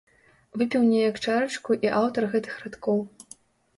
Выпіў 0.61 0.81
неяк 0.93 1.21
чарачку 1.25 1.77
і 1.87 1.93
аўтар 2.01 2.23
гэтых 2.35 2.59
радкоў. 2.67 2.97